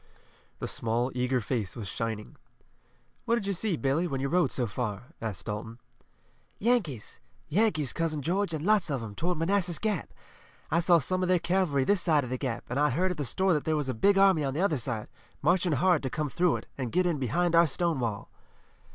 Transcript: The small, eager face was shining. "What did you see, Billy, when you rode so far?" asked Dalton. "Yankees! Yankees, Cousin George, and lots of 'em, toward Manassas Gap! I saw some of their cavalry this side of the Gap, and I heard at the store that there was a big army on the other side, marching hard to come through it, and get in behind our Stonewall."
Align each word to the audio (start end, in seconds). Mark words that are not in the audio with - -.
The 0.57 0.67
small, 0.67 1.11
eager 1.13 1.39
face 1.41 1.75
was 1.75 1.87
shining. 1.87 2.35
"What 3.25 3.35
did 3.35 3.45
you 3.45 3.53
see, 3.53 3.77
Billy, 3.77 4.07
when 4.07 4.19
you 4.19 4.29
rode 4.29 4.51
so 4.51 4.65
far?" 4.65 5.13
asked 5.21 5.45
Dalton. 5.45 5.77
"Yankees! 6.57 7.19
Yankees, 7.49 7.93
Cousin 7.93 8.23
George, 8.23 8.51
and 8.51 8.65
lots 8.65 8.89
of 8.89 9.03
'em, 9.03 9.13
toward 9.13 9.37
Manassas 9.37 9.77
Gap! 9.77 10.11
I 10.71 10.79
saw 10.79 10.97
some 10.97 11.21
of 11.21 11.29
their 11.29 11.37
cavalry 11.37 11.83
this 11.83 12.01
side 12.01 12.23
of 12.23 12.31
the 12.31 12.39
Gap, 12.39 12.63
and 12.67 12.79
I 12.79 12.89
heard 12.89 13.11
at 13.11 13.17
the 13.17 13.25
store 13.25 13.53
that 13.53 13.63
there 13.63 13.75
was 13.77 13.89
a 13.89 13.93
big 13.93 14.17
army 14.17 14.43
on 14.43 14.55
the 14.55 14.61
other 14.61 14.79
side, 14.79 15.07
marching 15.43 15.73
hard 15.73 16.01
to 16.01 16.09
come 16.09 16.29
through 16.31 16.55
it, 16.55 16.67
and 16.79 16.91
get 16.91 17.05
in 17.05 17.19
behind 17.19 17.53
our 17.53 17.67
Stonewall." 17.67 18.31